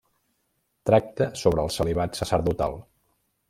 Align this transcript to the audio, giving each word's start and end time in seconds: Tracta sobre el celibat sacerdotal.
Tracta 0.89 1.29
sobre 1.43 1.67
el 1.67 1.71
celibat 1.77 2.21
sacerdotal. 2.23 2.79